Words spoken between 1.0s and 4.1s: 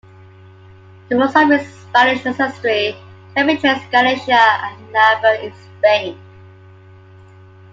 Most of his Spanish ancestry can be traced to